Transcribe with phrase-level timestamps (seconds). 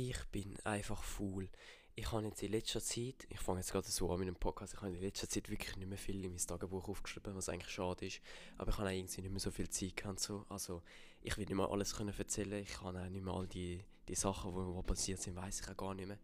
[0.00, 1.48] Ich bin einfach faul.
[1.96, 4.74] Ich habe jetzt in letzter Zeit, ich fange jetzt gerade so an mit einem Podcast,
[4.74, 7.72] ich habe in letzter Zeit wirklich nicht mehr viel in mein Tagebuch aufgeschrieben, was eigentlich
[7.72, 8.20] schade ist.
[8.58, 10.20] Aber ich habe irgendwie nicht mehr so viel Zeit gehabt.
[10.20, 10.46] So.
[10.48, 10.84] Also
[11.20, 14.14] ich will nicht mehr alles können erzählen, ich kann auch nicht mehr all die, die
[14.14, 16.20] Sachen, die, die passiert sind, weiß ich auch gar nicht mehr.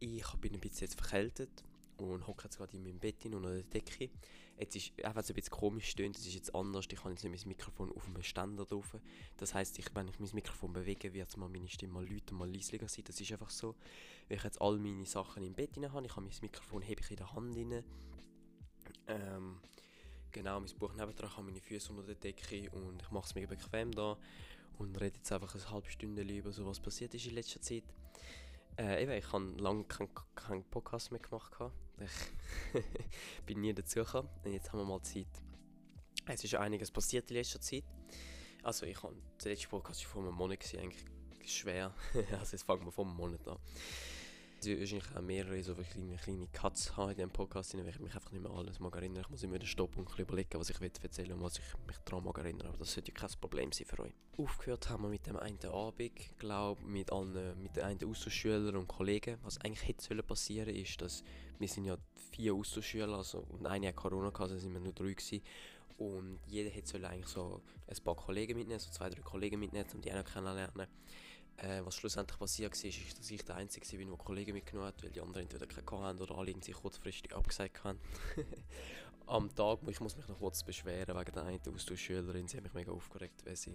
[0.00, 1.64] Ich bin ein bisschen jetzt verkältet
[1.96, 4.10] und hocke jetzt gerade in meinem Bett hin unter der Decke.
[4.58, 7.22] Jetzt ist einfach so ein bisschen komisch stöhnt, es ist jetzt anders, ich habe jetzt
[7.22, 8.96] nicht mein Mikrofon auf einem Ständer drauf.
[9.36, 12.52] Das heisst, ich, wenn ich mein Mikrofon bewege, wird mal meine Stimme mal lauter, mal
[12.52, 13.04] leislicher sein.
[13.06, 13.76] Das ist einfach so.
[14.28, 17.10] Weil ich jetzt all meine Sachen im Bett habe, ich habe mein Mikrofon hebe ich
[17.10, 17.84] in der Hand rein.
[19.06, 19.60] Ähm,
[20.32, 23.34] genau, mein Buch nebendran, ich habe meine Füße unter der Decke und ich mache es
[23.34, 24.18] mir bequem da
[24.78, 27.84] und rede jetzt einfach eine halbe Stunde über so was passiert ist in letzter Zeit.
[28.78, 31.52] Äh, eben, ich habe lange keinen kein Podcast mehr gemacht.
[32.00, 32.84] Ich
[33.46, 34.28] bin nie dazu gekommen.
[34.44, 35.26] Und jetzt haben wir mal Zeit.
[36.26, 37.84] Es ist einiges passiert in letzter Zeit.
[38.62, 41.04] Also ich habe, der letzte Podcast vor einem Monat, gewesen, eigentlich
[41.44, 41.92] schwer.
[42.38, 43.58] also jetzt fangen wir vor einem Monat an.
[44.60, 48.12] Ist wahrscheinlich auch mehrere so kleine, kleine Cuts haben in diesem Podcast, weil ich mich
[48.12, 49.22] einfach nicht mehr alles mag erinnern.
[49.22, 52.38] Ich muss immer stoppen und überlegen, was ich erzählen und was ich mich daran mag
[52.38, 52.66] erinnern.
[52.66, 54.12] Aber das sollte ja kein Problem sein für euch.
[54.36, 56.10] Aufgehört haben wir mit dem einen Abend,
[56.40, 59.38] glaube mit allen, mit den einen Austauschschülern und Kollegen.
[59.44, 61.22] Was eigentlich hätte passieren sollen, ist, dass
[61.60, 61.96] wir sind ja
[62.32, 65.40] vier Austauschschüler, also und eine hat Corona gehabt, also sind wir nur drei gewesen.
[65.98, 70.00] Und jeder hätte eigentlich so ein paar Kollegen mitnehmen, so zwei, drei Kollegen mitnehmen, um
[70.00, 70.88] die auch noch kennenlernen.
[71.58, 75.02] Äh, was schlussendlich passiert war, ist, dass ich der Einzige war, der Kollegen mitgenommen hat,
[75.02, 77.98] weil die anderen entweder keine haben oder alle irgendwie kurzfristig abgesagt haben.
[79.26, 82.74] Am Tag, ich muss mich noch kurz beschweren wegen der einen Austauschschülerin, sie hat mich
[82.74, 83.74] mega aufgeregt, weil sie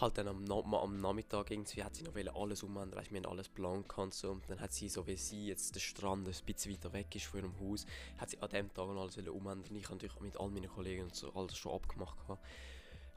[0.00, 3.48] halt dann am, am Nachmittag irgendwie hat sie noch alles umändern, weißt, wir haben alles
[3.48, 4.30] blank gehabt so.
[4.30, 7.26] und dann hat sie, so wie sie jetzt der Strand ein bisschen weiter weg ist
[7.26, 9.76] von ihrem Haus, hat sie an dem Tag alles umändern.
[9.76, 12.42] Ich habe natürlich mit all meinen Kollegen und so alles schon abgemacht gehabt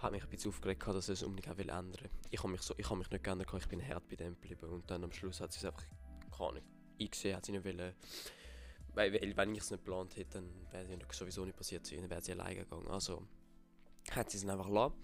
[0.04, 2.10] hat mich ein bisschen aufgeregt, dass er es unbedingt auch ändern will.
[2.30, 4.70] Ich habe mich, so, hab mich nicht geändert, ich bin hart bei dem geblieben.
[4.70, 5.84] Und dann am Schluss hat sie es einfach,
[6.32, 6.64] keine Ahnung,
[7.00, 7.94] eingesehen, hat sie nicht wollen.
[8.94, 12.10] Weil, weil wenn ich es nicht geplant hätte, dann wäre es sowieso nicht passiert dann
[12.10, 12.88] wäre sie alleine gegangen.
[12.88, 13.28] Also
[14.12, 14.96] hat sie es einfach gelassen.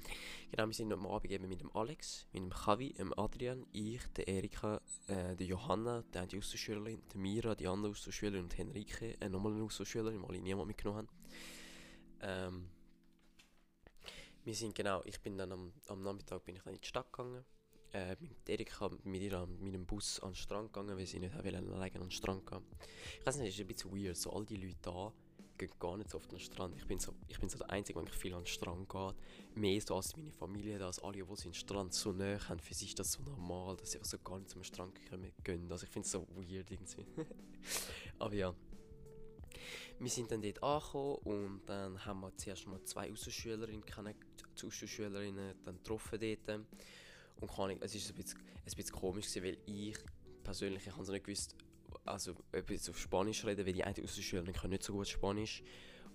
[0.52, 4.02] Genau, wir sind am Abend eben mit dem Alex, mit dem Javi, dem Adrian, ich,
[4.16, 9.16] der Erika, äh, der Johanna, die eine Austauschschülerin, der Mira, die andere Austauschschülerin und Henrike,
[9.22, 11.10] äh, nochmal eine Austauschschülerin, weil ich niemand mitgenommen habe.
[12.22, 12.70] Ähm,
[14.50, 17.14] wir sind genau, ich bin dann am, am Nachmittag bin ich dann in die Stadt
[17.14, 17.46] gegangen.
[17.94, 21.36] Äh, mit Erika mit ihr mit meinem Bus an den Strand gegangen, weil sie nicht
[21.36, 22.66] alleine an den Strand gehen.
[23.20, 25.14] Ich weiß nicht, es ist ein bisschen weird, so all die Leute da
[25.56, 26.76] gehen gar nicht so oft an den Strand.
[26.78, 29.16] Ich bin so, ich bin so der Einzige, der viel an den Strand geht.
[29.56, 32.60] Mehr so als meine Familie, als alle, die den Strand so näher haben.
[32.60, 34.96] Für sie ist das so normal, dass sie so gar nicht zum Strand
[35.44, 35.72] gehen.
[35.72, 37.06] Also ich finde es so weird irgendwie.
[38.18, 38.56] Aber ja.
[40.00, 43.10] Wir sind dann dort angekommen und dann haben wir zuerst mal zwei
[44.68, 46.62] Austauschschülerinnen Austauschschülerinnen dann getroffen dort.
[47.42, 48.26] Und kann ich, es war ein
[48.70, 49.98] ein bisschen komisch, gewesen, weil ich
[50.44, 51.56] persönlich, ich habe so nicht gewusst,
[52.06, 55.64] also ob ich auf Spanisch reden, weil die eine Austauschschülerin kann nicht so gut Spanisch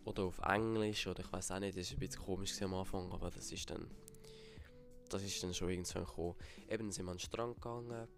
[0.05, 3.11] oder auf Englisch oder ich weiß auch nicht, das war ein bisschen komisch am Anfang,
[3.13, 3.91] aber das ist dann,
[5.09, 6.35] das ist dann schon irgendwann gekommen.
[6.69, 8.09] Eben sind wir an den Strand gegangen,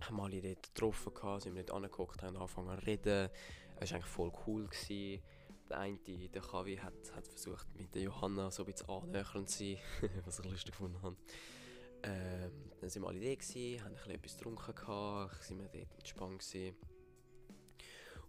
[0.00, 3.30] haben alle dort getroffen, gehabt, sind wir dort angeguckt, haben angefangen zu reden.
[3.78, 4.66] Es war eigentlich voll cool.
[4.66, 5.22] Gewesen.
[5.68, 9.58] Der eine, der Kavi, hat, hat versucht, mit der Johanna so ein bisschen annähernd zu
[9.58, 9.78] sein,
[10.24, 11.16] was ich lustig gefunden habe.
[12.02, 15.94] Ähm, dann waren wir alle da, gewesen, haben ein etwas getrunken, gehabt, sind wir dort
[15.98, 16.38] entspannt.
[16.38, 16.76] Gewesen.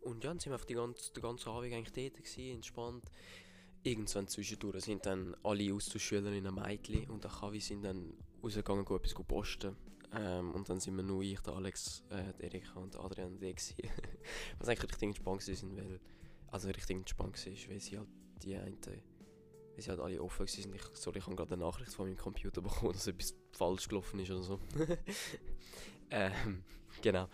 [0.02, 3.12] Und ja, dann sind wir die ganze, den ganzen Abend eigentlich dort, gewesen, entspannt.
[3.84, 9.76] Irgendwann zwischendurch sind dann alle Austauschschülerinnen Mädchen und der Kavi sind dann rausgegangen, etwas posten.
[10.14, 13.40] Ähm, und dann sind wir nur ich, der Alex, äh, der Erika und der Adrian
[13.40, 13.48] da
[14.60, 16.00] Was eigentlich richtig entspannt war, weil,
[16.52, 18.08] also richtig entspannt war, weil sie halt
[18.42, 19.02] die einen, weil
[19.78, 20.74] sie halt alle offen waren.
[20.74, 24.20] Ich, sorry, ich habe gerade eine Nachricht von meinem Computer bekommen, dass etwas falsch gelaufen
[24.20, 24.60] ist oder so.
[26.12, 26.64] ähm,
[27.02, 27.28] genau.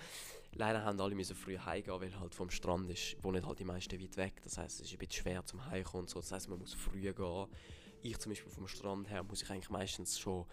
[0.56, 3.66] Leider haben alle müssen früh heimgehen, weil halt vom Strand ist, wo nicht halt die
[3.66, 4.42] meisten weit weg.
[4.44, 6.20] Das heisst, es ist ein bisschen schwer zum Heimkommen und so.
[6.20, 7.48] Das heisst, man muss früh gehen.
[8.04, 10.46] Ich zum Beispiel vom Strand her muss ich eigentlich meistens schon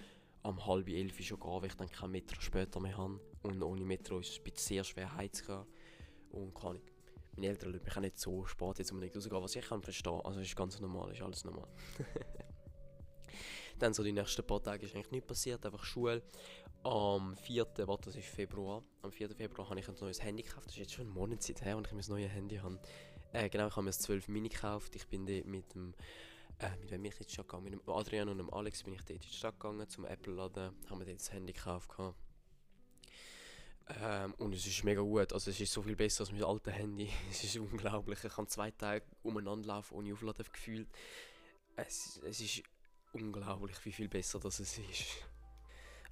[0.42, 3.20] am halb elf schon gehen, weil ich dann kein Metro später mehr habe.
[3.42, 5.66] Und ohne Metro ist es sehr schwer heimzugehen.
[6.30, 6.89] Und kann ich.
[7.40, 10.20] Meine Eltern lassen mich auch nicht so spät jetzt unbedingt rausgehen, was ich kann verstehen.
[10.24, 11.68] Also ist ganz normal, ist alles normal.
[13.78, 16.22] dann so die nächsten paar Tage ist eigentlich nichts passiert, einfach Schule.
[16.82, 17.66] Am 4.
[17.86, 18.82] warte, das ist Februar.
[19.00, 19.30] Am 4.
[19.30, 20.66] Februar habe ich ein neues Handy gekauft.
[20.66, 22.78] Das ist jetzt schon eine Monatszeit her, und ich mein neues Handy habe.
[23.32, 24.94] Äh, genau, ich habe mir das 12 Mini gekauft.
[24.96, 25.94] Ich bin mit dem
[26.58, 27.64] äh, mit wem bin ich die Stadt gegangen?
[27.64, 30.74] Mit dem Adrian und dem Alex bin ich dort in die Stadt gegangen, zum Apple-Laden,
[30.90, 31.88] haben wir dort das Handy gekauft.
[33.98, 36.72] Ähm, und es ist mega gut, also es ist so viel besser als mein altes
[36.72, 37.10] Handy.
[37.30, 40.88] Es ist unglaublich, ich kann zwei Tage umeinander laufen ohne Aufladen gefühlt.
[41.76, 42.62] Es, es ist
[43.12, 45.24] unglaublich, wie viel besser das es ist.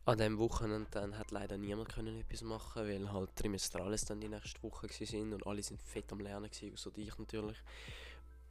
[0.04, 4.28] An diesem Wochenende dann hat leider niemand können etwas machen, weil halt Trimestrales dann die
[4.28, 7.58] nächste Woche waren und alle sind fett am Lernen außer ich natürlich.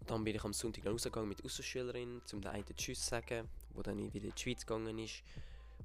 [0.06, 3.50] Dann bin ich am Sonntag dann rausgegangen mit Außenschülerin, um den einen Tschüss zu sagen,
[3.74, 5.24] wo dann wieder in die Schweiz gegangen ist.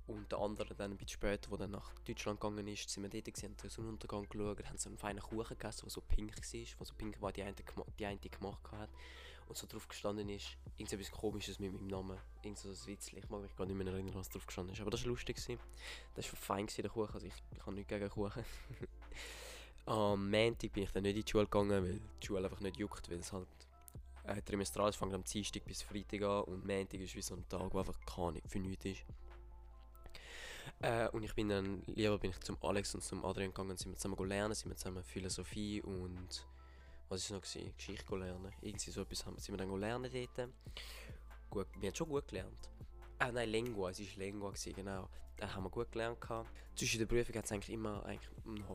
[0.07, 3.11] Und der andere dann ein bisschen später, der dann nach Deutschland gegangen ist, sind wir
[3.11, 6.37] dort gesehen, haben den Sonnenuntergang geschaut, haben so einen feinen Kuchen gegessen, der so pink
[6.37, 7.55] war, wo so pink war, die eine,
[7.99, 8.91] die eine gemacht hat
[9.49, 13.29] und so drauf gestanden ist, irgendetwas komisches mit meinem Namen, irgend so ein Witzchen, ich
[13.29, 15.61] mag mich gar nicht mehr erinnern, was drauf gestanden ist, aber das war lustig, gewesen.
[16.15, 18.45] das war fein, gewesen, der Kuchen, also ich, ich habe nichts gegen Kuchen.
[19.87, 22.79] Am Montag bin ich dann nicht in die Schule gegangen, weil die Schule einfach nicht
[22.79, 23.49] juckt, weil es halt
[24.25, 27.75] äh, Trimestral fängt am Dienstag bis Freitag an und Montag ist wie so ein Tag,
[27.75, 29.05] wo einfach keine für nichts ist.
[30.83, 33.93] Äh, und ich bin dann, lieber bin ich zum Alex und zum Adrian gegangen, sind
[33.93, 36.45] wir zusammen lernen, sind wir zusammen Philosophie und
[37.09, 37.45] was war noch?
[37.45, 37.73] Gewesen?
[37.77, 38.53] Geschichte lernen.
[38.63, 40.51] Irgendwie so etwas haben, sind wir dann lernen dort.
[41.51, 42.71] Gut, wir haben schon gut gelernt.
[43.19, 45.09] Ah nein, Lingua, es war Lingua, gewesen, genau.
[45.37, 46.21] Da haben wir gut gelernt.
[46.21, 46.51] Gehabt.
[46.75, 48.31] Zwischen der Prüfung hat es eigentlich immer eigentlich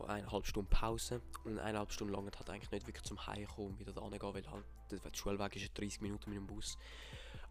[0.07, 1.21] eine halbe Stunde Pause.
[1.44, 4.51] Und eine halbe Stunde lang hat eigentlich nicht wirklich zum Heimkommen wieder da gehen, weil
[4.51, 6.77] halt der Schulweg ist 30 Minuten mit dem Bus.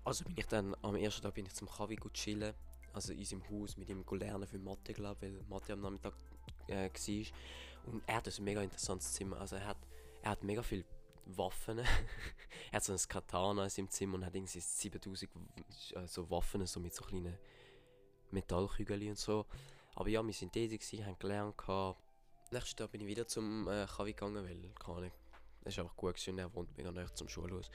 [0.04, 2.54] Also bin ich dann, am ersten Tag bin ich zum Kavi gut chillen.
[2.96, 6.14] Also in seinem Haus mit ihm lernen für Mathe, glaube weil Mathe am Nachmittag
[6.66, 7.93] äh, war.
[7.93, 9.38] Und er hat ein mega interessantes Zimmer.
[9.38, 9.76] Also er hat
[10.22, 10.87] er hat mega viele
[11.26, 11.78] Waffen.
[11.78, 11.87] er
[12.72, 15.31] hat so ein Katana in seinem Zimmer und hat irgendwie 7000
[15.94, 17.37] äh, so Waffen, so mit so kleinen
[18.31, 19.44] Metallkügeln und so.
[19.94, 21.58] Aber ja, wir sind tätig, haben gelernt.
[21.58, 22.00] Gehabt.
[22.50, 25.12] Nächsten Tag bin ich wieder zum äh, Kavi gegangen, weil, keine
[25.66, 27.70] ist einfach gut gewesen, er wohnt mega nah zum Schulhaus.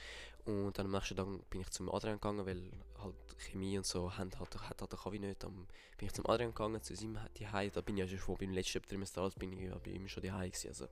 [0.46, 2.62] Und dann am nächsten Tag bin ich zum Adrian gegangen, weil
[3.00, 5.44] halt Chemie und so hat halt, hat halt Kavi nicht.
[5.44, 5.68] Dann
[5.98, 7.72] bin ich zum Adrian gegangen, zu seinem Zuhause.
[7.72, 10.50] Da bin ich ja schon beim letzten Trimester, bin ich ja bei ihm schon daheim
[10.50, 10.70] gewesen.
[10.70, 10.88] Also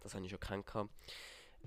[0.00, 0.90] das habe ich schon kennengelernt.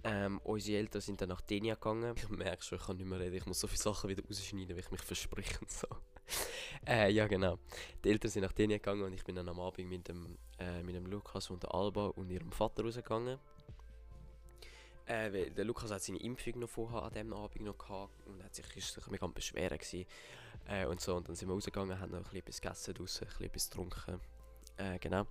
[0.03, 2.13] Ähm, unsere Eltern sind dann nach Denia gegangen.
[2.15, 3.35] Ich merke schon, ich kann nicht mehr reden.
[3.35, 5.87] Ich muss so viele Sachen wieder rausschneiden, weil ich mich verspreche und so.
[6.87, 7.57] äh, ja, genau.
[8.03, 10.83] Die Eltern sind nach Denia gegangen und ich bin dann am Abend mit dem, äh,
[10.83, 13.39] mit dem Lukas und der Alba und ihrem Vater rausgegangen.
[15.07, 18.43] Äh, weil der Lukas hat seine Impfung noch vorher an diesem Abend noch gehabt und
[18.43, 20.05] hat sich, ist sich mega beschweren gewesen.
[20.67, 21.15] Äh, und so.
[21.15, 24.19] Und dann sind wir rausgegangen, haben noch ein bisschen gegessen draussen, ein bisschen getrunken.
[24.77, 25.25] Äh, genau.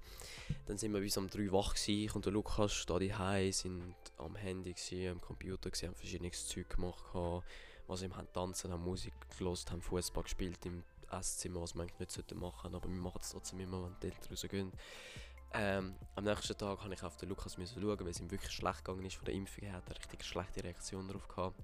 [0.67, 2.11] Dann sind wir bis um 3 wach gewesen.
[2.15, 6.71] Und der Lukas da die sind am Handy gewesen, am Computer gewesen, haben verschiedenes Zeug
[6.71, 7.47] gemacht, gehabt,
[7.87, 12.17] was wir haben tanzen, haben Musik gelost, haben Fußball gespielt im Esszimmer, was man eigentlich
[12.17, 14.73] nicht machen sollten, aber wir machen es trotzdem immer, wenn die Eltern rausgehen.
[15.55, 18.53] Ähm, am nächsten Tag habe ich auf den Lukas müssen schauen, weil es ihm wirklich
[18.53, 21.57] schlecht gegangen ist von der Impfung er eine richtig schlechte Reaktion darauf gehabt.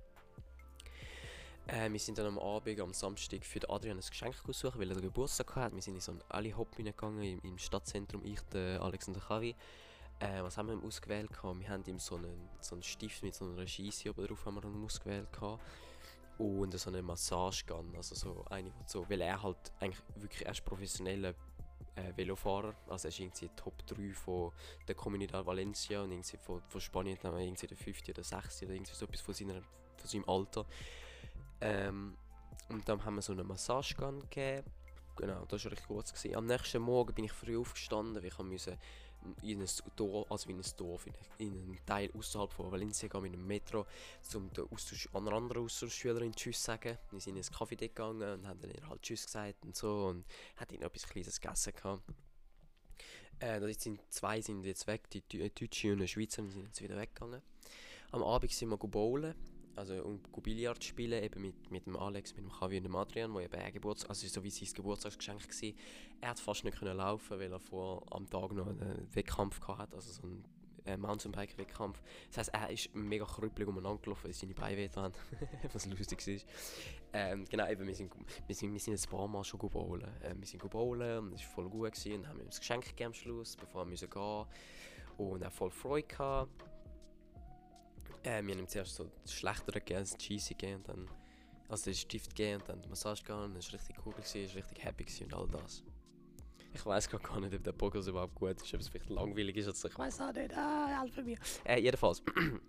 [1.67, 5.01] Äh, wir sind dann am Abend, am Samstag, für Adrian ein Geschenk gesucht, weil er
[5.01, 5.75] Geburtstag hatte.
[5.75, 9.55] Wir sind in so einen Ali-Hop gegangen, im, im Stadtzentrum, ich, der Alexander Kavi.
[10.19, 11.31] Äh, was haben wir ihm ausgewählt?
[11.33, 11.61] Gehabt?
[11.61, 14.63] Wir haben ihm so einen, so einen Stift mit so einer Scheisse oben drauf haben
[14.63, 15.33] wir ausgewählt.
[15.33, 15.63] Gehabt.
[16.39, 21.35] Und so eine Massagegun, also so eine, so, weil er halt eigentlich wirklich erst professioneller
[21.95, 24.53] äh, Velofahrer, also er ist irgendwie Top 3 von
[24.89, 28.09] der Comunidad Valencia und irgendwie von, von Spanien dann irgendwie der 5.
[28.09, 28.63] oder 6.
[28.63, 29.63] oder irgendwie so etwas von, seiner,
[29.97, 30.67] von seinem Alter.
[31.61, 32.17] Ähm,
[32.69, 34.71] und dann haben wir so eine Massagegun gegeben.
[35.17, 36.13] Genau, das war recht kurz.
[36.13, 36.37] Gewesen.
[36.37, 38.79] Am nächsten Morgen bin ich früh aufgestanden, weil ich musste
[39.43, 43.23] in ein Dorf, also in ein Dorf, in, in einen Teil außerhalb von Valencia gehen
[43.23, 43.87] mit dem Metro,
[44.35, 46.99] um der Austausch, einer anderen Austauschschülerin Tschüss zu sagen.
[47.11, 50.25] Wir sind ins Kaffee gegangen und haben ihr halt Tschüss gesagt und so und
[50.57, 52.03] hat ihnen etwas Kleines gegessen gehabt.
[53.41, 56.97] Äh, jetzt sind, zwei sind jetzt weg, die Deutsche und die Schweizer sind jetzt wieder
[56.97, 57.43] weggegangen.
[58.13, 59.35] Am Abend sind wir bowlen
[59.77, 63.33] also um Billard spielen, eben mit, mit dem Alex, mit dem Javi und dem Adrian,
[63.33, 65.73] wo eben ein Geburtstag, also so wie sein Geburtstagsgeschenk war.
[66.21, 69.97] Er hat fast nicht können laufen, weil er vor am Tag noch einen Wettkampf hatte,
[69.97, 70.45] also so einen
[70.85, 72.01] äh, Mountainbike-Wettkampf.
[72.29, 74.91] Das heisst, er ist mega krüppelig umeinander gelaufen, weil seine Beine weh
[75.73, 76.47] was lustig ist.
[77.13, 78.13] Ähm, genau, eben, wir sind,
[78.47, 80.09] wir sind, wir sind ein paar Mal schon bowlen.
[80.23, 82.85] Ähm, wir sind bowlen und es war voll gut gewesen, und haben ihm das Geschenk
[82.85, 84.49] gegeben am Schluss, bevor wir gehen mussten.
[85.19, 86.72] Und er voll Freude gehabt.
[88.25, 91.11] Äh, wir haben zuerst so das Schlechtere gegeben, das Cheesy gegeben und dann,
[91.69, 94.43] also den Stift gegeben und dann die Massage gegangen, es war richtig cool, es war
[94.43, 95.83] richtig happy und all das.
[96.75, 99.69] Ich weiß gar nicht, ob der Podcast überhaupt gut ist, ob es vielleicht langweilig ist
[99.69, 99.89] oder so.
[99.89, 101.37] Ich weiß auch nicht, ah, helfe mir.
[101.65, 102.23] Äh, jedenfalls,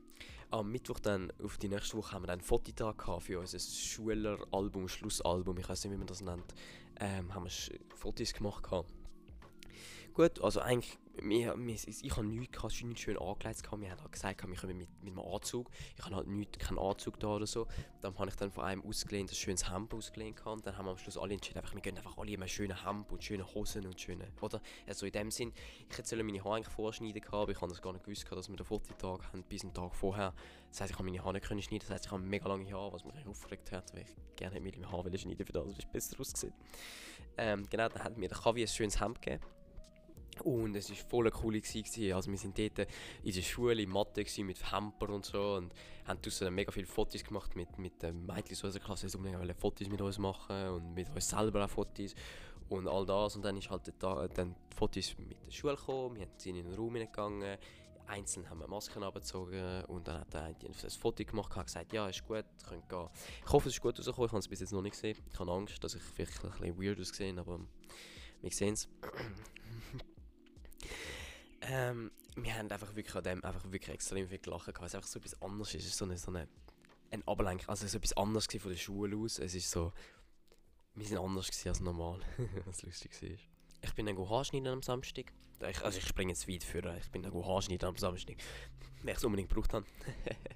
[0.51, 4.88] am Mittwoch dann, auf die nächste Woche, haben wir dann einen Fototag für unser Schuleralbum,
[4.88, 6.53] Schlussalbum, ich weiß nicht, wie man das nennt.
[7.00, 8.69] Ähm, haben wir Fotos gemacht.
[10.13, 13.62] Gut, also eigentlich wir, wir, ich habe nichts, nichts schön angelegt.
[13.63, 15.70] Wir haben halt gesagt, wir kommen mit, mit einem Anzug.
[15.96, 17.67] Ich habe halt nicht, keinen Anzug da oder so.
[18.01, 20.43] Dann habe ich dann von einem ausgelehnt, ein schönes Hemd ausgelehnt.
[20.46, 22.50] Und dann haben wir am Schluss alle entschieden, einfach, wir gehen einfach alle in einen
[22.50, 24.27] schönen Hemd und schöne Hosen und schöne...
[24.41, 24.62] Oder?
[24.88, 25.53] Also in dem Sinn,
[25.89, 28.50] ich hätte meine Haare eigentlich vorschneiden können, aber ich habe das gar nicht gewusst, dass
[28.50, 30.34] wir den Fototag haben, bis einen Tag vorher.
[30.70, 32.72] Das heisst, ich habe meine Haare nicht können schneiden Das heisst, ich habe mega lange
[32.74, 35.86] Haare, was mich aufgeregt hat, weil ich gerne mit meinem Haar schneiden für das, was
[35.91, 36.53] besser aussieht.
[37.38, 39.43] Ähm, genau, dann hat mir der Kavi ein schönes Hemd gegeben.
[40.42, 42.13] Und es war voll Zeit.
[42.13, 42.88] Also wir sind dort
[43.24, 45.74] in der Schule, in Mathe mit Hamper und so und
[46.06, 49.10] haben draussen mega viele Fotos gemacht mit, mit den Mädchen aus unserer Klasse.
[49.10, 52.16] Sie wollten Fotos mit uns machen und mit uns selber auch Fotos
[52.70, 53.36] und all das.
[53.36, 56.66] Und dann ist halt da, dann die Fotos mit der Schule gekommen, wir sind in
[56.66, 57.58] den Raum gegangen,
[58.08, 62.08] einzeln haben wir Masken abgezogen und dann hat eine ein Foto gemacht und gesagt, ja,
[62.10, 63.08] ist gut, könnt gehen.
[63.46, 65.18] Ich hoffe, es ist gut rausgekommen, ich habe es bis jetzt noch nicht gesehen.
[65.32, 67.60] Ich habe Angst, dass ich vielleicht ein bisschen weird aussehe, aber
[68.42, 68.90] wir sehen es.
[71.70, 74.67] Ähm, wir haben einfach wirklich an dem einfach wirklich extrem viel gelacht.
[74.67, 75.74] Es ist einfach so etwas anderes.
[75.75, 76.48] Es ist so eine, so eine
[77.13, 79.39] ein Ablenkung, also so etwas anderes von der Schule aus.
[79.39, 79.93] Es ist so,
[80.96, 82.20] wir sind anders als normal,
[82.65, 83.38] was lustig war.
[83.82, 85.32] Ich bin dann Haarschneiden am Samstag.
[85.70, 88.38] Ich, also ich springe jetzt weit für, ich bin dann Haarschneiden am Samstag,
[89.03, 89.86] weil ich es unbedingt gebraucht habe.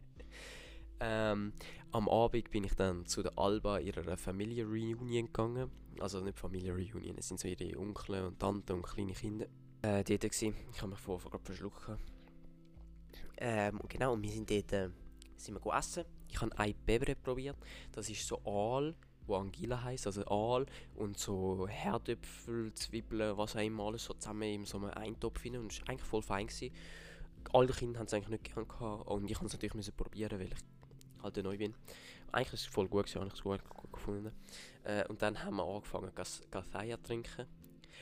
[1.00, 1.54] ähm,
[1.92, 5.72] am Abend bin ich dann zu der Alba ihrer Familie Reunion gegangen.
[6.00, 9.48] Also nicht Familie Reunion, es sind so ihre Onkel und Tanten und kleine Kinder
[9.82, 10.56] äh, dort gewesen.
[10.72, 11.90] Ich habe mich vorher gerade verschluckt.
[13.38, 14.90] Ähm, genau, und wir sind dort äh,
[15.36, 16.06] sind wir essen.
[16.30, 17.58] Ich habe ein Bebre probiert.
[17.92, 20.66] Das ist so Aal, wo Angila heisst, also Aal
[20.96, 25.58] und so Herdöpfel, Zwiebeln, was auch immer, alles so zusammen in so einem Eintopf rein.
[25.58, 26.48] Und es war eigentlich voll fein.
[26.48, 26.74] Gewesen.
[27.54, 30.40] Alle Kinder haben es eigentlich nicht gern gehabt und ich musste es natürlich müssen probieren,
[30.40, 31.74] weil ich halt neu bin.
[32.32, 34.34] Eigentlich ist es voll gut, gewesen, habe es gut, gut gefunden.
[34.84, 36.12] Äh, und dann haben wir angefangen,
[36.52, 37.46] Gathaya zu trinken.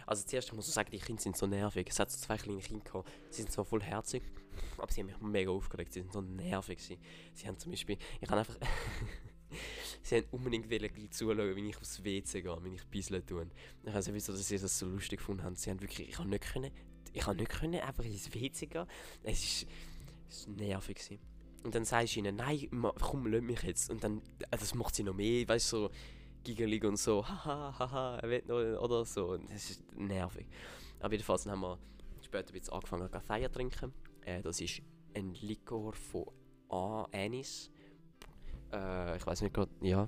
[0.05, 1.87] Also zuerst muss ich sagen, die Kinder sind so nervig.
[1.89, 3.09] Es hat so zwei kleine Kinder gehabt.
[3.29, 4.23] Sie sind zwar voll herzig,
[4.77, 5.93] aber sie haben mich mega aufgeregt.
[5.93, 6.81] Sie sind so nervig.
[6.81, 6.97] Sie,
[7.33, 8.57] sie haben zum Beispiel, ich habe einfach,
[10.03, 13.47] sie haben unbedingt wollen zuschauen, wie ich aufs WC gehe, wenn ich Bisseln tue.
[13.83, 15.55] Ich weiß nicht, wieso dass sie das so lustig gefunden haben.
[15.55, 16.71] Sie haben wirklich, ich habe nicht können,
[17.13, 18.85] ich habe nicht können einfach ins WC gehen.
[19.23, 19.67] Es ist,
[20.29, 21.19] es ist nervig.
[21.63, 22.69] Und dann sagst du ihnen, nein,
[23.01, 23.89] komm, lass mich jetzt.
[23.89, 24.21] Und dann,
[24.51, 25.91] das macht sie noch mehr, weißt du, so,
[26.45, 29.35] giggelig und so, haha, haha, er wird noch, oder so.
[29.37, 30.47] Das ist nervig.
[30.99, 31.77] Aber jedenfalls haben wir
[32.21, 33.93] später ein angefangen, Kaffee zu trinken.
[34.21, 34.81] Äh, das ist
[35.13, 36.27] ein Likor von
[37.11, 37.69] Anis.
[38.71, 40.07] Äh, ich weiß nicht gerade, ja.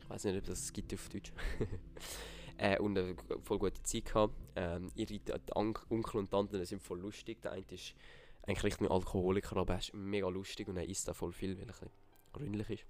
[0.00, 1.32] Ich weiß nicht, ob das gibt auf Deutsch.
[2.58, 4.34] äh, und eine voll gute Zeit gehabt.
[4.56, 5.20] Ähm, ihre
[5.54, 7.40] Onkel und Tanten sind voll lustig.
[7.42, 7.94] Der eine ist
[8.42, 11.68] eigentlich richtig Alkoholiker, aber er ist mega lustig und er isst da voll viel, weil
[11.68, 11.90] er ein bisschen
[12.32, 12.86] gründlich ist.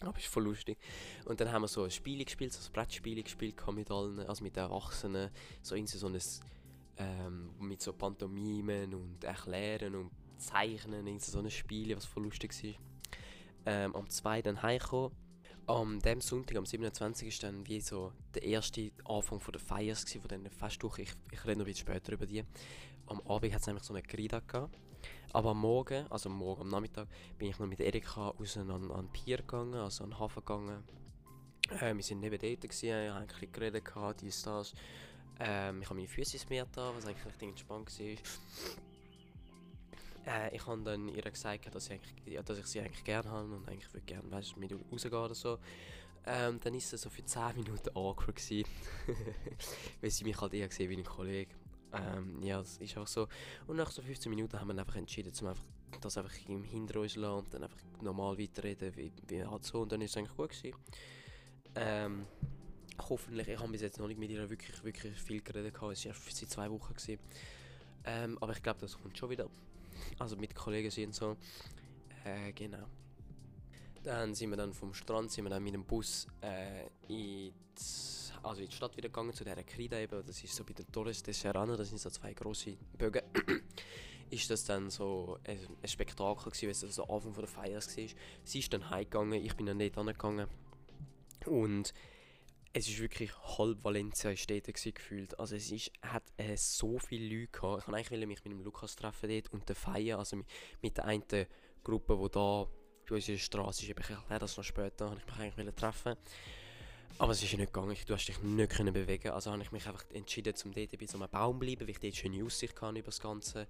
[0.00, 0.78] Aber ist voll lustig.
[1.24, 4.44] Und dann haben wir so ein Spiel gespielt, so ein Brettspiel gespielt mit allen, also
[4.44, 5.30] mit den Erwachsenen.
[5.60, 6.18] So in so ein,
[6.98, 12.54] ähm, mit so Pantomimen und Erklären und Zeichnen, in so ein Spiel, was voll lustig
[12.62, 12.74] war.
[13.66, 14.42] Ähm, am 2.
[14.42, 15.12] dann heimgekommen.
[15.66, 17.28] Am dem Sonntag, am 27.
[17.28, 21.02] ist dann wie so der erste Anfang von der Feiers, von dieser Festwoche.
[21.02, 22.42] Ich, ich rede noch ein bisschen später über die.
[23.06, 24.78] Am Abend hat es nämlich so eine Grida gehabt.
[25.32, 27.06] Aber am Morgen, also morgen am Nachmittag,
[27.38, 30.40] bin ich noch mit Erika raus an, an den Pier gegangen, also an den Hafen
[30.40, 30.82] gegangen.
[31.80, 34.72] Äh, wir sind neben dort, gewesen, ich habe ein geredet, gehabt, dies, das.
[35.38, 38.06] Ähm, ich habe meine Füße ins was eigentlich recht entspannt war.
[40.26, 43.54] Äh, ich habe dann ihr gesagt, dass ich, ja, dass ich sie eigentlich gerne habe
[43.54, 45.58] und eigentlich würde gerne weißt, mit rausgehen oder so.
[46.26, 48.36] Ähm, dann war es so für 10 Minuten awkward
[50.00, 51.54] weil sie mich halt eher gesehen wie ein Kollege.
[51.92, 53.28] Ähm, ja, das ist auch so.
[53.66, 55.64] Und nach so 15 Minuten haben wir einfach entschieden, zum einfach
[56.00, 59.80] das einfach im Hinter uns und dann einfach normal weiterreden, wie, wie halt so.
[59.80, 60.76] Und dann ist es eigentlich gut gewesen.
[61.74, 62.26] Ähm,
[63.08, 65.92] hoffentlich, ich habe bis jetzt noch nicht mit ihr wirklich, wirklich viel geredet gehabt.
[65.92, 67.18] Es war erst seit zwei Wochen gewesen.
[68.04, 69.48] Ähm, aber ich glaube, das kommt schon wieder.
[70.18, 71.36] Also mit Kollegen sind so.
[72.24, 72.86] Äh, genau.
[74.08, 77.52] Dann sind wir dann vom Strand, sind wir dann mit dem Bus äh, in die
[78.42, 80.86] also in die Stadt wieder gegangen, zu dieser Krida eben, das ist so bei der
[80.90, 83.20] Torres de Serrano, das sind so zwei grosse Bögen,
[84.30, 87.74] ist das dann so ein, ein Spektakel gewesen, weil es so Anfang von der Feier
[87.74, 88.08] war.
[88.44, 90.48] Sie ist dann heimgegangen, ich bin dann nicht angegangen
[91.44, 91.92] und
[92.72, 95.38] es ist wirklich halb Valencia in Städte gefühlt.
[95.38, 97.82] Also es ist, hat äh, so viele Leute gehabt.
[97.82, 100.46] Ich wollte eigentlich mich mit dem Lukas treffen dort und der Feier, also mit,
[100.80, 101.46] mit der einen
[101.84, 102.66] Gruppe, die da
[103.08, 106.16] bei uns in der Straße ist, ich erkläre das noch später, ich mich eigentlich treffen
[107.20, 109.88] aber es ist nicht gegangen, du hast dich nicht können bewegen Also habe ich mich
[109.88, 112.80] einfach entschieden, zum dort bei so einem Baum zu bleiben, weil ich dort schöne Aussicht
[112.80, 113.66] hatte über das Ganze.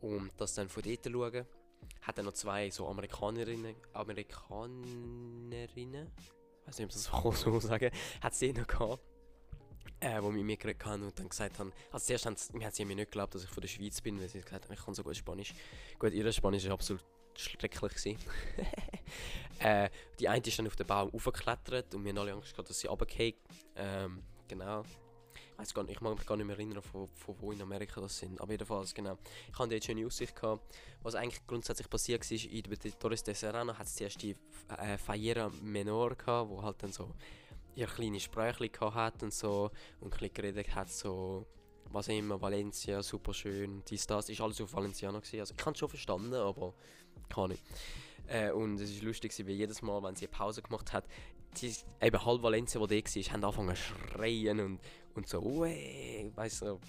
[0.00, 1.46] Und das dann von dort schauen.
[2.02, 6.10] Hat dann noch zwei so Amerikanerinnen, Amerikanerinnen,
[6.66, 7.04] weiß nicht, ob ich das
[7.40, 9.00] so sagen, hat es noch gehabt.
[10.00, 12.72] äh, die mit mir geredet haben und dann gesagt haben, also zuerst haben sie, haben
[12.72, 14.84] sie mir nicht geglaubt, dass ich von der Schweiz bin, weil sie gesagt haben, ich
[14.84, 15.54] kann so gut Spanisch.
[15.98, 17.04] Gut, ihr Spanisch war absolut
[17.40, 18.16] schrecklich.
[19.58, 22.68] äh, die eine ist dann auf den Baum aufgeklettert und wir haben alle Angst gehabt,
[22.68, 23.36] dass sie runterfällt.
[23.76, 24.82] Ähm, genau.
[25.62, 28.00] Ich gar nicht, ich mag mich gar nicht mehr erinnern, von, von wo in Amerika
[28.00, 28.40] das sind.
[28.40, 29.18] Aber jedenfalls, genau.
[29.52, 30.74] Ich hatte dort schöne Aussicht gehabt.
[31.02, 34.34] Was eigentlich grundsätzlich passiert war, in der Torres de Serrano hat es zuerst die
[34.78, 37.14] äh, Feiera Menor gehabt, wo halt dann so
[37.74, 39.70] ihr kleine Sprüche hat und so
[40.00, 41.46] und ein geredet hat, so
[41.92, 45.40] was immer, Valencia, super schön, dies, das, ist alles auf Valenciano gewesen.
[45.40, 46.74] Also ich habe es schon verstanden, aber
[47.48, 47.62] nicht.
[48.26, 51.04] Äh, und es ist lustig, weil jedes Mal, wenn sie eine Pause gemacht hat,
[51.60, 54.80] die, eben halb Valencia, die war, haben angefangen zu schreien und,
[55.14, 56.80] und so, ueh, weißt du,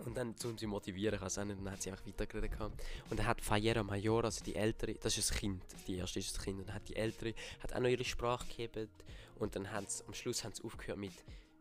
[0.00, 2.50] und dann, um sie motivieren, nicht, dann hat sie einfach weitergeredet.
[2.60, 6.36] Und dann hat Fayera Major, also die Ältere, das ist ein Kind, die erste ist
[6.36, 8.88] das Kind, und dann hat die Ältere hat auch noch ihre Sprache gegeben.
[9.36, 11.12] Und dann haben am Schluss haben sie aufgehört mit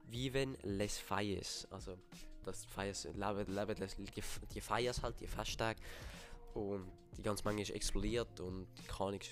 [0.10, 1.98] Viven les Falles, also
[2.44, 3.08] das Feiers,
[4.54, 5.80] die Feiers halt, die Festtage.
[6.54, 9.26] Und die ganze Menge ist explodiert und die Kanik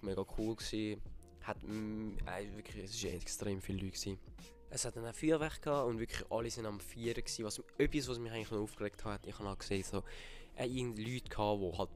[0.00, 0.56] war mega cool.
[0.56, 1.00] Gewesen.
[1.42, 3.92] Hat, äh, wirklich, es waren extrem viele Leute.
[3.92, 4.18] Gewesen.
[4.70, 7.44] Es hat dann ein Feuerwerk und wirklich alle sind am Feiern gewesen.
[7.44, 10.02] Was, etwas, was mich eigentlich noch aufgeregt hat, ich habe gesehen, so,
[10.56, 11.90] äh, Leute gehabt, die halt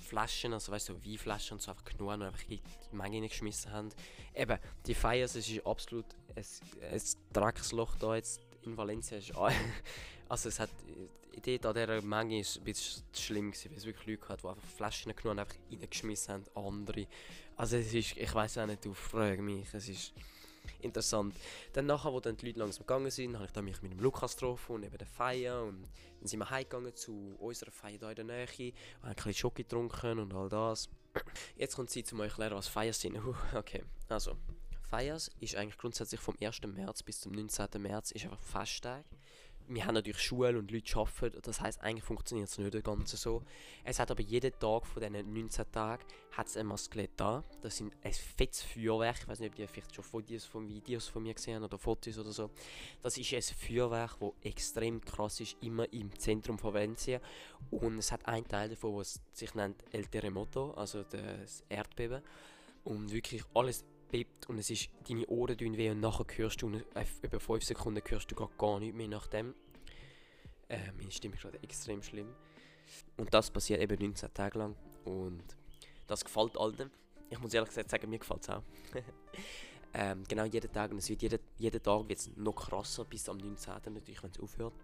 [0.00, 2.60] Flaschen, also weißt du, Weinflaschen und so einfach genommen und einfach in
[2.92, 3.90] die Menge geschmissen haben.
[4.34, 6.44] Eben, die Feiers, es ist absolut ein,
[6.92, 7.00] ein
[7.32, 9.18] Drecksloch da jetzt in Valencia.
[9.18, 9.32] Ist,
[10.28, 10.70] also es hat,
[11.34, 14.42] die Idee an dieser Menge ist ein bisschen schlimm gewesen, weil es wirklich Leute hat,
[14.42, 17.06] die einfach Flaschen genommen und einfach reingeschmissen haben, andere.
[17.56, 20.12] Also es ist, ich weiß auch nicht, du fragst mich, es ist
[20.80, 21.34] interessant.
[21.72, 24.00] Dann nachher, wo dann die Leute langsam gegangen sind, habe ich dann mich mit dem
[24.00, 25.82] Lukas getroffen und eben der Feier und
[26.20, 29.62] dann sind wir heimgegangen zu unserer Feier hier in der Nähe, haben ein bisschen Schoki
[29.62, 30.88] getrunken und all das.
[31.56, 33.18] Jetzt kommt Zeit, um euch zu erklären, was Feiers sind.
[33.54, 34.36] okay, also,
[34.82, 36.60] Feiers ist eigentlich grundsätzlich vom 1.
[36.62, 37.66] März bis zum 19.
[37.82, 39.04] März ist einfach Festtag
[39.68, 43.42] wir haben natürlich Schule und Leute arbeiten, das heißt eigentlich funktioniert es nicht ganz so.
[43.84, 47.42] Es hat aber jeden Tag von diesen 19 Tagen hat ein Maskelett da.
[47.62, 49.16] Das sind ein fettes Feuerwerk.
[49.20, 52.18] Ich weiß nicht, ob ihr vielleicht schon Fotos von Videos von mir gesehen oder Fotos
[52.18, 52.50] oder so.
[53.02, 57.20] Das ist ein Feuerwerk, das extrem krass ist, immer im Zentrum von Valencia.
[57.70, 62.22] Und es hat einen Teil davon, was sich nennt El Terremoto, also das Erdbeben.
[62.84, 66.70] Und wirklich alles bebt und es ist deine Ohren tun weh und nachher hörst du,
[66.70, 69.54] äh, über 5 Sekunden hörst du gar nichts mehr nach dem.
[70.68, 72.34] Äh, meine Stimme ist gerade extrem schlimm.
[73.16, 75.44] Und das passiert eben 19 Tage lang und
[76.06, 76.90] das gefällt allen.
[77.30, 78.62] Ich muss ehrlich gesagt sagen, mir gefällt es auch.
[79.94, 83.38] ähm, genau jeden Tag und es wird jeden, jeden Tag wird's noch krasser bis am
[83.38, 83.74] 19.
[83.92, 84.74] natürlich, wenn es aufhört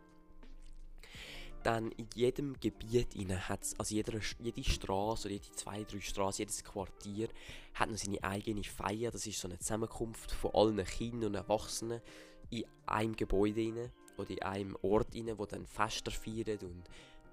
[1.63, 3.15] dann in jedem Gebiet
[3.49, 7.29] hat also jeder, jede Straße oder jede zwei, drei Straßen, jedes Quartier
[7.75, 9.11] hat noch seine eigene Feier.
[9.11, 12.01] Das ist so eine Zusammenkunft von allen Kindern und Erwachsenen
[12.51, 16.85] in einem Gebäude rein, oder in einem Ort rein, wo dann Fester feiern und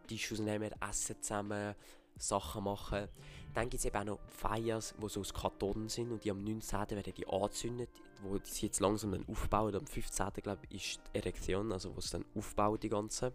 [0.07, 1.75] Tisch ausnehmen, essen zusammen,
[2.17, 3.07] Sachen machen.
[3.53, 6.43] Dann gibt es eben auch noch Feiers, die so aus Karton sind und die am
[6.43, 6.89] 19.
[6.91, 7.89] werden die angezündet,
[8.21, 9.75] wo die sich jetzt langsam dann aufbauen.
[9.75, 10.27] Am 15.
[10.43, 13.33] glaube ich ist die Erektion, also wo es dann aufbaut die ganze.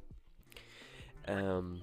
[1.27, 1.83] Ähm,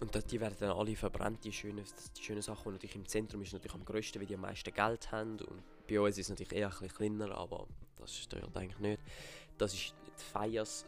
[0.00, 1.84] und die werden dann alle verbrannt, die schönen,
[2.16, 2.68] die schönen Sachen.
[2.68, 5.38] Und natürlich im Zentrum ist natürlich am größten, weil die am meisten Geld haben.
[5.40, 7.66] Und bei uns ist es natürlich eher ein bisschen kleiner, aber
[7.98, 9.02] das stört eigentlich nicht.
[9.58, 10.86] Das ist die Feiers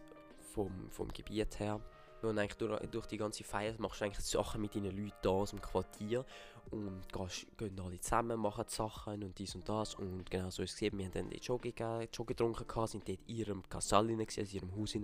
[0.54, 1.80] vom, vom Gebiet her.
[2.22, 5.30] Und eigentlich durch, durch die ganze Feier machst du eigentlich Sachen mit deinen Leuten da
[5.30, 6.24] aus dem Quartier
[6.70, 10.70] und gehst, gehen alle zusammen, machen Sachen und dies und das und genau so ist
[10.70, 10.98] es gesehen.
[10.98, 14.94] Wir haben dann Joggen getrunken, sind dort in ihrem Casal in also in ihrem Haus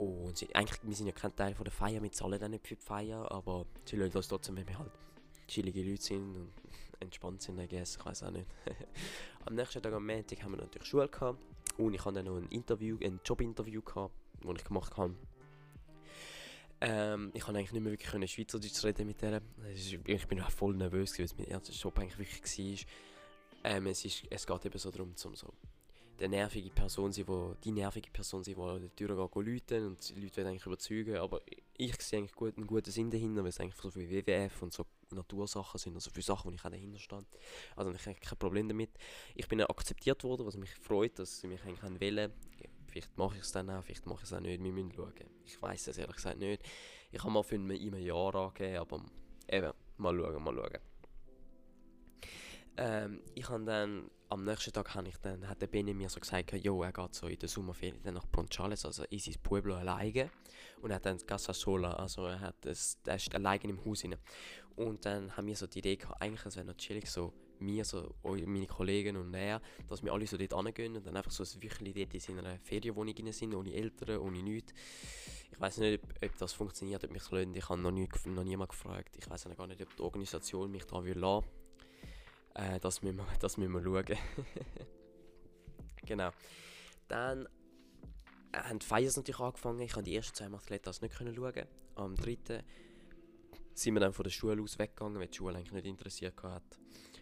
[0.00, 2.66] und sie, eigentlich, wir sind ja kein Teil von der Feier, wir zahlen auch nicht
[2.66, 4.90] für die Feier, aber sie lassen uns trotzdem, wenn wir halt
[5.46, 6.52] chillige Leute sind und
[7.00, 8.46] entspannt sind, I guess, ich weiß auch nicht.
[9.44, 11.38] am nächsten Tag am Montag haben wir natürlich Schule gehabt
[11.76, 15.14] und ich hatte dann noch ein Interview, ein Jobinterview gehabt, das ich gemacht habe.
[16.80, 19.42] Ähm, ich konnte eigentlich nicht mehr wirklich Schweizerdeutsch reden mit der.
[20.06, 22.86] Ich bin auch voll nervös, weil es mein erster Job eigentlich wirklich
[23.64, 23.72] war.
[23.72, 25.52] Ähm, es, ist, es geht eben so darum, zum so
[26.20, 29.86] der nervige Person sein, wo die nervige Person sein, die an der Tür geht läuten
[29.86, 31.40] und die Leute werden eigentlich überzeugen, aber
[31.76, 34.72] ich sehe eigentlich gut, einen guten Sinn dahinter, weil es eigentlich so viel WWF und
[34.72, 37.24] so Natursachen sind, also viele Sachen, wo ich auch dahinter stehe.
[37.74, 38.90] Also ich habe kein Problem damit.
[39.34, 42.32] Ich bin akzeptiert worden, was mich freut, dass sie mich eigentlich wählen
[42.86, 45.12] Vielleicht mache ich es dann auch, vielleicht mache ich es auch nicht, wir müssen schauen.
[45.44, 46.62] Ich weiß es ehrlich gesagt nicht.
[47.12, 49.04] Ich habe mal für ein Jahr angegeben, aber
[49.48, 50.78] eben, mal schauen, mal schauen.
[52.76, 56.20] Ähm, ich habe dann, am nächsten Tag habe ich dann, hat der Benny mir so
[56.20, 59.74] gesagt, jo, er geht so in der Sommerferien dann nach Ponchales, also in sein Pueblo
[59.74, 60.30] alleine.
[60.80, 64.04] Und er hat dann Casa Sola, also er hat das, er ist alleine im Haus
[64.04, 64.16] rein.
[64.76, 68.14] Und dann haben wir so die Idee gehabt, eigentlich wäre noch chillig so mir, also
[68.22, 71.62] meine Kollegen und er, dass wir alle so dort hingehen und dann einfach so ein
[71.62, 74.72] Wöchchen dort in einer Ferienwohnung rein sind, ohne Eltern, ohne nichts.
[75.52, 77.54] Ich weiß nicht, ob, ob, das funktioniert, ob mich das lassen.
[77.54, 79.16] Ich habe noch, nie, noch niemand gefragt.
[79.18, 81.46] Ich weiß gar nicht, ob die Organisation mich da will lassen.
[82.60, 84.18] Äh, das, müssen wir, das müssen wir schauen.
[86.06, 86.30] genau.
[87.08, 87.46] Dann
[88.52, 89.80] äh, haben die Feiers natürlich angefangen.
[89.80, 91.66] Ich konnte die ersten zwei Mathletas nicht schauen.
[91.94, 92.62] Am dritten
[93.74, 96.62] sind wir dann von der Schule aus weggegangen, weil die Schule eigentlich nicht interessiert hat.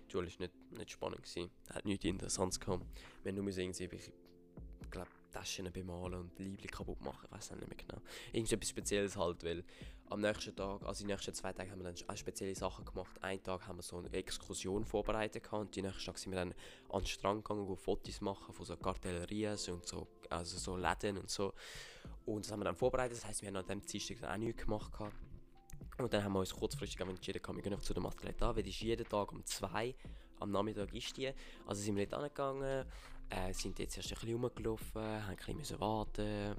[0.07, 1.23] Die Schule war nicht, nicht spannend.
[1.23, 1.51] Gewesen.
[1.73, 2.85] Hat nichts Interessantes gehabt.
[3.23, 7.69] Wir haben nur irgendwie, ich glaube, Taschen bemalen und Liebling kaputt machen, ich weiß nicht
[7.69, 8.03] mehr genau.
[8.33, 9.65] Irgendetwas Spezielles halt, weil
[10.11, 13.23] am nächsten Tag, also die nächsten zwei Tage haben wir dann auch spezielle Sachen gemacht.
[13.23, 16.39] Einen Tag haben wir so eine Exkursion vorbereitet gehabt und die nächsten Tag sind wir
[16.39, 16.55] dann
[16.89, 21.19] an den Strand gegangen, und Fotos machen von so Kartellerien und so, also so Läden
[21.19, 21.53] und so.
[22.25, 24.65] Und das haben wir dann vorbereitet, das heisst, wir haben an dem Dienstag auch nichts
[24.65, 25.15] gemacht gehabt.
[25.99, 28.71] Und dann haben wir uns kurzfristig entschieden, wir gehen zu dem Athlet an, weil die
[28.71, 29.95] ist jeden Tag um zwei
[30.41, 31.33] am Nachmittag ist die.
[31.67, 32.87] Also sind wir nicht angegangen,
[33.31, 36.55] äh, sind jetzt erst ein bisschen rumgelaufen, haben ein bisschen warten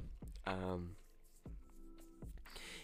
[0.45, 0.95] ähm,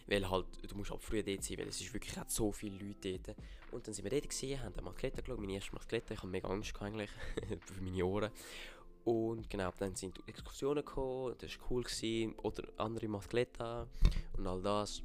[0.08, 2.78] weil halt, du musst halt früh dort sein, weil es ist wirklich hat so viele
[2.78, 3.38] Leute dort.
[3.72, 6.32] Und dann sind wir dort gewesen, haben dann Mathletten geschaut, meine erste Mathletten, ich habe
[6.32, 7.10] mega Angst eigentlich
[7.66, 8.32] für meine Ohren.
[9.04, 13.88] Und genau, dann sind Exkursionen gekommen, das war cool, gewesen, oder andere Mathletten
[14.38, 15.04] und all das.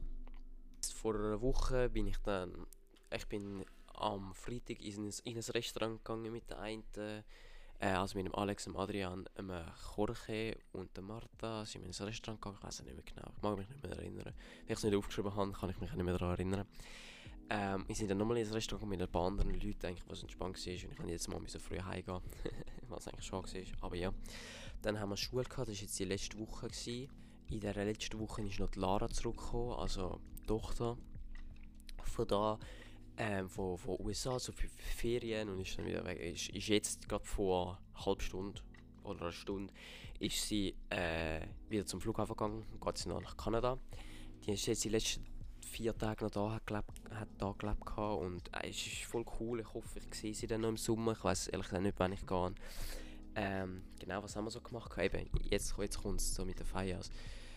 [0.95, 2.67] Vor einer Woche bin ich dann,
[3.15, 3.65] ich bin
[3.95, 6.85] am Freitag in ein, in ein Restaurant gegangen mit der einen
[7.81, 9.53] äh, also mit dem Alex, dem Adrian, dem
[9.97, 13.33] Jorge und der Marta sind wir in ein Restaurant gegangen, ich weiß nicht mehr genau,
[13.35, 14.25] ich mag mich nicht mehr erinnern.
[14.25, 14.35] Wenn
[14.67, 16.67] ich es nicht aufgeschrieben habe, kann ich mich nicht mehr daran erinnern.
[17.49, 20.23] Ähm, wir sind dann nochmal in ein Restaurant mit ein paar anderen Leuten, eigentlich, was
[20.23, 22.21] entspannt war und ich kann jetzt mal früh heimgehen,
[22.89, 24.13] was eigentlich schon war, aber ja.
[24.83, 26.69] Dann haben wir Schule gehabt, das war jetzt die letzte Woche.
[26.69, 27.11] Gewesen.
[27.51, 30.97] In der letzten Woche ist noch die Lara zurückgekommen, also die Tochter.
[32.05, 32.59] Von da
[33.21, 36.19] ähm, von, von USA, so für Ferien und ist dann wieder weg.
[36.19, 38.63] Ist, ist jetzt gerade vor einer halben Stunde
[39.05, 39.73] oder einer Stunde
[40.19, 43.79] ist sie äh, wieder zum Flughafen gegangen und geht sie nach Kanada.
[44.45, 45.27] Die ist jetzt die letzten
[45.61, 49.25] vier Tage noch da, hat, gelebt, hat da gelebt gehabt und äh, es ist voll
[49.39, 49.61] cool.
[49.61, 51.13] Ich hoffe, ich sehe sie dann noch im Sommer.
[51.13, 52.55] Ich weiß ehrlich gesagt nicht, wann ich gehe.
[53.35, 54.97] Ähm, genau, was haben wir so gemacht?
[54.99, 57.11] Eben, jetzt, jetzt kommt es so mit den Feiers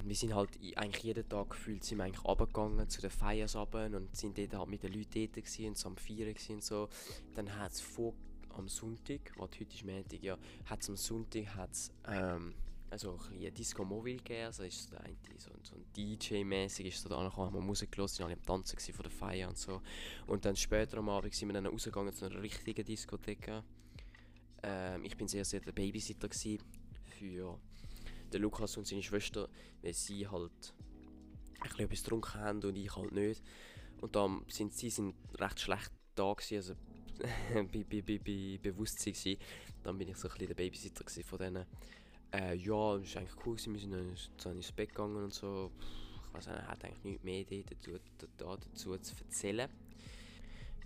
[0.06, 3.86] wir sind halt eigentlich jeden Tag gefühlt sind wir eigentlich runtergegangen zu den Feiers runter
[3.86, 6.90] und sind dort halt mit den Leuten dort gewesen, und so am Feiern und so.
[7.36, 8.14] Dann hat es vor
[8.58, 12.54] am Sonntag, was heute ist Montag, ja, hat es am Sonntag hat's, ähm,
[12.90, 17.10] also ein, Disco Mobile gegeben, also ist so, ein, so, so ein DJ-mäßig ist so
[17.10, 19.82] da angekommen, haben wir Musik gehört, sind alle am Tanzen von der Feier und so.
[20.28, 23.64] Und dann später am Abend sind wir dann rausgegangen zu einer richtigen Diskothek.
[24.62, 26.30] Ähm, ich bin sehr, sehr der Babysitter
[27.18, 27.60] für
[28.34, 29.48] der Lukas und seine Schwester,
[29.82, 30.74] weil sie halt
[31.62, 33.42] ein etwas getrunken haben und ich halt nicht.
[34.02, 36.74] Und dann sind sie sind recht schlecht da gewesen, also
[37.72, 39.40] bei, bei, bei, bei Bewusstsein gewesen.
[39.84, 41.66] Dann bin ich so ein bisschen der Babysitter von denen.
[42.34, 43.74] Äh, ja, es war eigentlich cool, gewesen.
[43.74, 45.72] wir sind dann ins Bett gegangen und so.
[46.28, 48.00] Ich weiß nicht, hat eigentlich nichts mehr dazu,
[48.38, 49.70] dazu zu erzählen.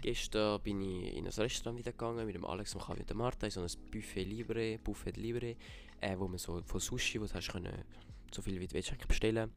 [0.01, 3.47] Gestern bin ich in ein Restaurant wieder gegangen mit dem Alex und mit der Marta,
[3.47, 5.55] in so ein Buffet Libre, Buffet Libre
[6.01, 7.83] äh, wo man so von Sushi, du hast können,
[8.33, 9.51] so viel wie du willst bestellen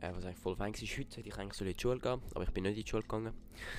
[0.00, 0.80] äh, was eigentlich voll fein war.
[0.80, 2.90] Heute hätte ich eigentlich so in die Schule gehen, aber ich bin nicht in die
[2.90, 3.34] Schule gegangen.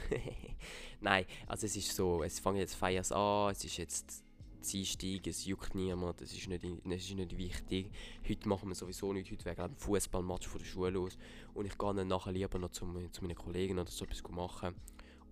[1.02, 4.24] Nein, also es ist so, es fangen jetzt Feiers an, es ist jetzt
[4.62, 7.92] Dienstag, es juckt niemand, es ist, nicht, es ist nicht wichtig.
[8.28, 11.18] Heute machen wir sowieso nicht, heute wäre ein Fußballmatch von der Schule los
[11.54, 14.76] und ich gehe dann nachher lieber noch zu, zu meinen Kollegen oder so etwas machen.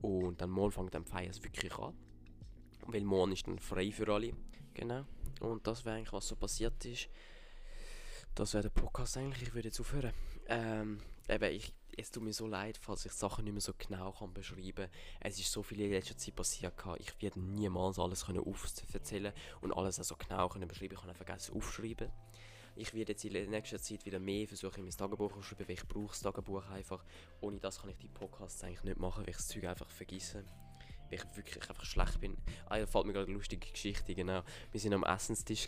[0.02, 1.94] Und dann morgen fängt dann Feiers wirklich an,
[2.88, 4.34] weil morgen ist dann frei für alle.
[4.74, 5.06] Genau.
[5.40, 7.10] Und das wäre eigentlich, was so passiert ist.
[8.36, 9.50] Das wäre der Podcast eigentlich.
[9.50, 10.14] Ich würde jetzt aufhören.
[10.48, 14.12] Ähm, eben, ich, es tut mir so leid, falls ich Sachen nicht mehr so genau
[14.12, 14.90] kann beschreiben kann.
[15.20, 16.74] Es ist so viel in letzter Zeit passiert.
[17.00, 18.44] Ich werde niemals alles können
[18.94, 20.96] erzählen und alles auch so genau können beschreiben.
[20.96, 22.12] Ich habe vergessen aufschreiben.
[22.76, 25.68] Ich werde jetzt in der nächsten Zeit wieder mehr versuchen, in mein Tagebuch zu schreiben,
[25.68, 27.04] weil ich brauche das Tagebuch einfach.
[27.42, 30.46] Ohne das kann ich die Podcasts eigentlich nicht machen, weil ich das Zeug einfach vergesse
[31.10, 32.38] weil ich wirklich einfach schlecht bin.
[32.68, 34.44] Ah, da fällt mir gerade eine lustige Geschichte, genau.
[34.72, 35.68] Wir waren am Essenstisch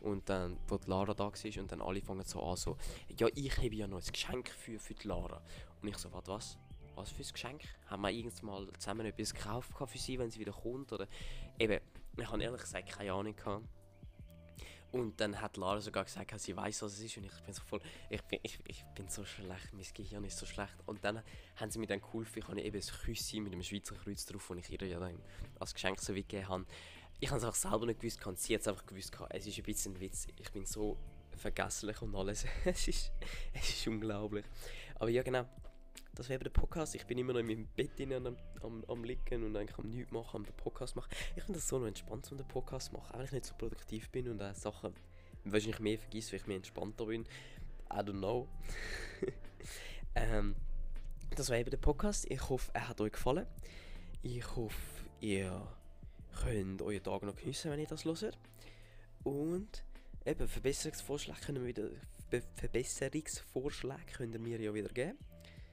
[0.00, 2.76] und dann, wo die Lara da war und dann alle fangen so an, so,
[3.18, 5.42] ja, ich habe ja noch ein Geschenk für, für die Lara.
[5.80, 6.58] Und ich so, warte, was?
[6.94, 7.62] Was für ein Geschenk?
[7.86, 10.92] Haben wir irgendwann mal zusammen etwas gekauft für sie, wenn sie wieder kommt?
[10.92, 11.06] Oder
[11.58, 11.80] eben,
[12.16, 13.64] ich habe ehrlich gesagt keine Ahnung gehabt.
[14.92, 17.16] Und dann hat Lara sogar gesagt, sie weiß, was es ist.
[17.16, 20.38] Und ich bin so voll, ich bin, ich, ich bin so schlecht, mein Gehirn ist
[20.38, 20.74] so schlecht.
[20.86, 21.22] Und dann
[21.56, 24.50] haben sie mir dann geholfen, ich habe eben ein Küsschen mit einem Schweizer Kreuz drauf,
[24.50, 25.20] und ich ihr ja dann
[25.58, 26.66] als Geschenk so gegeben habe.
[27.20, 29.16] Ich habe es einfach selber nicht gewusst, und sie hat es einfach gewusst.
[29.30, 30.26] Es ist ein bisschen ein Witz.
[30.36, 30.96] Ich bin so
[31.36, 32.44] vergesslich und alles.
[32.64, 33.12] es, ist,
[33.52, 34.44] es ist unglaublich.
[34.96, 35.46] Aber ja, genau.
[36.20, 36.94] Das wäre der Podcast.
[36.94, 40.12] Ich bin immer noch in meinem Bett am, am, am liegen und eigentlich am nichts
[40.12, 41.08] machen, am den Podcast machen.
[41.34, 43.54] Ich finde das so noch entspannt, um den Podcast zu machen, wenn ich nicht so
[43.54, 44.92] produktiv bin und auch Sachen
[45.44, 47.22] wahrscheinlich mehr vergesse, weil ich mehr entspannter bin.
[47.90, 48.48] I don't know.
[50.14, 50.56] ähm,
[51.34, 52.30] das war eben der Podcast.
[52.30, 53.46] Ich hoffe, er hat euch gefallen.
[54.20, 54.76] Ich hoffe,
[55.20, 55.66] ihr
[56.42, 58.38] könnt euren Tag noch geniessen, wenn ihr das hört.
[59.24, 59.84] Und
[60.26, 61.88] eben, Verbesserungsvorschläge können wir wieder,
[62.56, 65.16] Verbesserungsvorschläge könnt ihr mir ja wieder geben.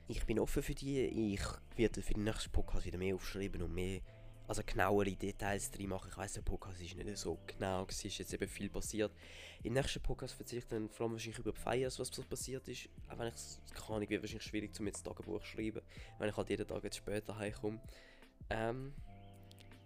[0.09, 1.33] Ich bin offen für die.
[1.33, 1.41] Ich
[1.75, 3.99] werde für den nächsten Podcast wieder mehr aufschreiben und mehr,
[4.47, 6.07] also genauere Details drin machen.
[6.09, 9.11] Ich weiß, der Podcast ist nicht so genau, es ist jetzt eben viel passiert.
[9.63, 12.87] Im nächsten Podcast erzähle ich dann vor allem wahrscheinlich über die Feiers, was passiert ist.
[13.09, 15.81] Auch wenn ich es kann, wird wahrscheinlich schwierig, zum jetzt Tagebuch zu schreiben,
[16.19, 17.81] wenn ich halt jeden Tag jetzt später heimkomme.
[18.49, 18.93] Ähm,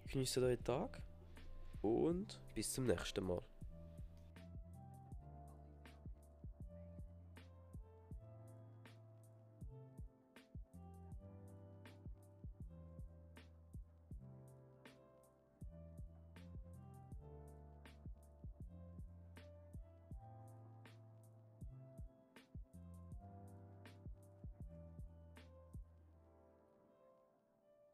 [0.08, 1.02] genießt euren Tag
[1.82, 3.42] und bis zum nächsten Mal.